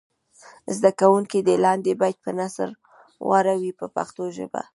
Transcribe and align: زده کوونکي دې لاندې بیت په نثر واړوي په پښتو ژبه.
زده 0.75 0.91
کوونکي 1.01 1.39
دې 1.47 1.55
لاندې 1.65 1.91
بیت 2.01 2.17
په 2.25 2.31
نثر 2.39 2.69
واړوي 3.29 3.71
په 3.79 3.85
پښتو 3.95 4.23
ژبه. 4.37 4.61